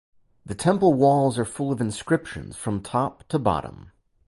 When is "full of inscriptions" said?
1.45-2.57